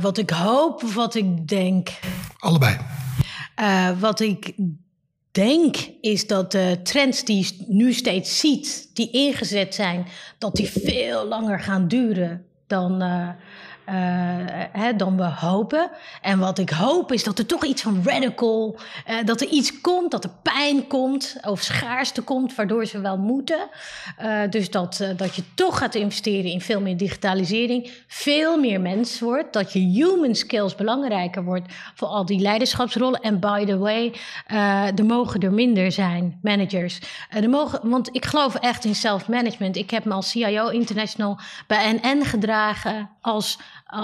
[0.00, 1.88] wat ik hoop, wat ik denk.
[2.38, 2.76] Allebei.
[3.98, 4.54] wat ik
[5.32, 10.06] denk is dat de trends die je nu steeds ziet, die ingezet zijn,
[10.38, 13.28] dat die veel langer gaan duren dan, uh,
[13.88, 13.94] uh,
[14.72, 15.90] hè, dan we hopen.
[16.20, 18.76] En wat ik hoop is dat er toch iets van radical,
[19.08, 23.18] uh, dat er iets komt, dat er pijn komt of schaarste komt, waardoor ze wel
[23.18, 23.68] moeten.
[24.22, 29.20] Uh, dus dat, dat je toch gaat investeren in veel meer digitalisering, veel meer mens
[29.20, 33.20] wordt, dat je human skills belangrijker wordt voor al die leiderschapsrollen.
[33.20, 34.14] En by the way,
[34.96, 36.98] er mogen er minder zijn, managers.
[37.30, 39.76] er mogen, want ik geloof echt in self-management.
[39.76, 43.58] Ik heb me als CIO International bij NN gedragen als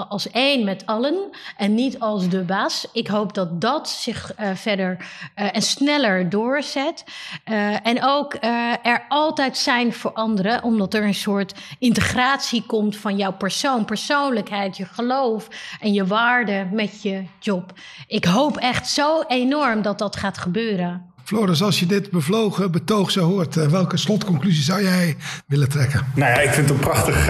[0.07, 2.87] als één met allen en niet als de baas.
[2.93, 7.03] Ik hoop dat dat zich uh, verder uh, en sneller doorzet.
[7.45, 8.37] Uh, en ook
[8.83, 14.77] er altijd zijn voor anderen, omdat er een soort integratie komt van jouw persoon, persoonlijkheid,
[14.77, 15.47] je geloof
[15.79, 17.73] en je waarde met je job.
[18.07, 21.07] Ik hoop echt zo enorm dat dat gaat gebeuren.
[21.23, 26.05] Floris, als je dit bevlogen betoog zo hoort, welke slotconclusie zou jij willen trekken?
[26.15, 27.27] Nou ja, ik vind het een prachtig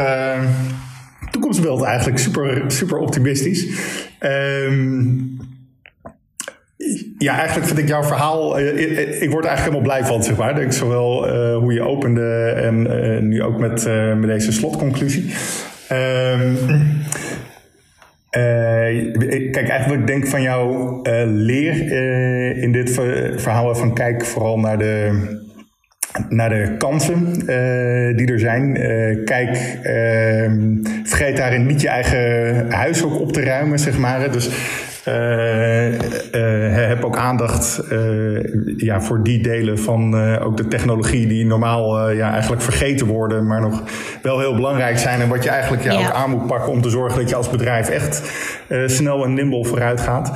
[1.39, 3.67] toekomstbeeld eigenlijk super, super optimistisch.
[4.19, 5.37] Um,
[7.17, 8.59] ja, eigenlijk vind ik jouw verhaal.
[8.59, 8.79] Ik,
[9.19, 10.55] ik, word eigenlijk helemaal blij van, zeg maar.
[10.55, 15.33] Denk zowel hoe je opende en nu ook met, met deze slotconclusie.
[15.91, 16.57] Um,
[19.51, 21.91] kijk, eigenlijk denk van jouw leer
[22.61, 22.91] in dit
[23.35, 25.38] verhaal van kijk vooral naar de
[26.29, 28.75] naar de kansen uh, die er zijn.
[28.75, 29.49] Uh, kijk,
[29.83, 30.51] uh,
[31.03, 34.31] vergeet daarin niet je eigen huis ook op te ruimen, zeg maar.
[34.31, 34.49] Dus
[36.87, 37.81] heb ook aandacht
[38.77, 43.61] ja, voor die delen van ook de technologie die normaal ja, eigenlijk vergeten worden, maar
[43.61, 43.83] nog
[44.21, 45.21] wel heel belangrijk zijn.
[45.21, 47.49] En wat je eigenlijk ja, ook aan moet pakken om te zorgen dat je als
[47.49, 48.31] bedrijf echt
[48.85, 50.31] snel en nimble vooruit gaat.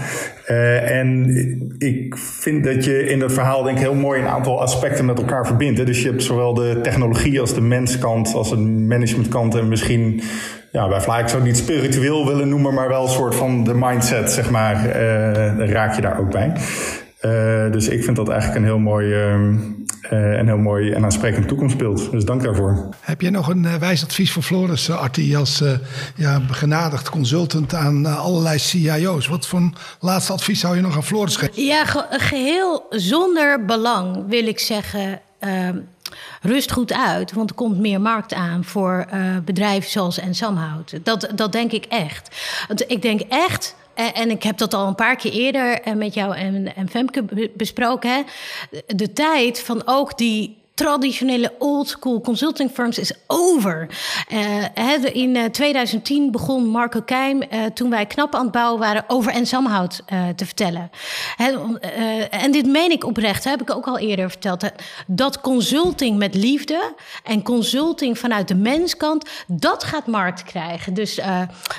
[0.49, 1.35] Uh, en
[1.77, 5.17] ik vind dat je in dat verhaal denk ik heel mooi een aantal aspecten met
[5.17, 5.85] elkaar verbindt.
[5.85, 10.21] Dus je hebt zowel de technologie als de menskant, als de managementkant en misschien,
[10.73, 13.63] ja, bij Fly, ik zou het niet spiritueel willen noemen, maar wel een soort van
[13.63, 16.51] de mindset, zeg maar, uh, raak je daar ook bij.
[17.21, 19.35] Uh, dus ik vind dat eigenlijk een heel mooi, uh,
[20.09, 22.11] een heel mooi en aansprekend toekomstbeeld.
[22.11, 22.89] Dus dank daarvoor.
[22.99, 25.63] Heb jij nog een uh, wijs advies voor Floris, Artie, als
[26.15, 29.27] ja, begenadigd consultant aan allerlei CIO's?
[29.27, 31.63] Wat voor een laatste advies zou je nog aan Floris geven?
[31.63, 35.21] Ja, ge geheel zonder belang wil ik zeggen.
[35.39, 35.77] Ehm,
[36.41, 39.07] rust goed uit, want er komt meer markt aan voor
[39.45, 40.99] bedrijven zoals Ensamhout.
[41.03, 42.35] Dat, dat denk ik echt.
[42.67, 45.93] Want ik denk echt en, en, ik heb dat al een paar keer eerder eh,
[45.93, 48.11] met jou en, en Femke besproken.
[48.11, 48.21] Hè?
[48.87, 53.87] De tijd van ook die traditionele old school consulting firms is over.
[54.31, 59.31] Uh, in 2010 begon Marco Keim, uh, toen wij knap aan het bouwen waren, over
[59.31, 60.89] Ensamhout uh, te vertellen.
[62.29, 64.71] en dit meen ik oprecht, heb ik ook al eerder verteld.
[65.07, 70.93] Dat consulting met liefde en consulting vanuit de menskant, dat gaat markt krijgen.
[70.93, 71.19] Dus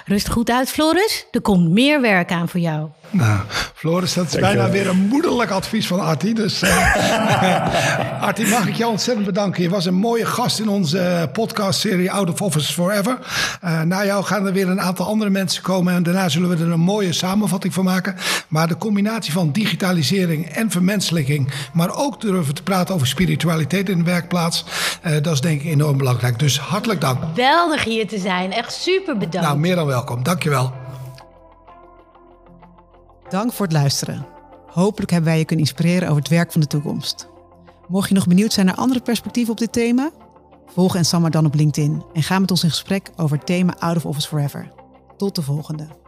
[0.05, 1.27] rust goed uit, Floris.
[1.31, 2.89] Er komt meer werk aan voor jou.
[3.11, 3.41] Nou,
[3.75, 6.35] Floris, dat is bijna weer een moederlijk advies van Artie.
[6.35, 6.63] Dus
[8.21, 9.63] Artie, mag ik jou ontzettend bedanken.
[9.63, 13.19] Je was een mooie gast in onze podcastserie Out of Office Forever.
[13.65, 15.95] Uh, na jou gaan er weer een aantal andere mensen komen.
[15.95, 18.17] En daarna zullen we er een mooie samenvatting van maken.
[18.49, 21.53] Maar de combinatie van digitalisering en vermenselijking.
[21.73, 24.65] Maar ook durven te praten over spiritualiteit in de werkplaats.
[25.07, 26.39] Uh, dat is denk ik enorm belangrijk.
[26.39, 27.19] Dus hartelijk dank.
[27.35, 28.53] Geweldig hier te zijn.
[28.53, 29.47] Echt super bedankt.
[29.47, 30.23] Nou, meer dan welkom.
[30.23, 30.73] Dankjewel.
[33.29, 34.27] Dank voor het luisteren.
[34.67, 37.33] Hopelijk hebben wij je kunnen inspireren over het werk van de toekomst.
[37.89, 40.11] Mocht je nog benieuwd zijn naar andere perspectieven op dit thema,
[40.67, 43.77] volg en Samar dan op LinkedIn en ga met ons in gesprek over het thema
[43.79, 44.73] Out of Office Forever.
[45.17, 46.04] Tot de volgende.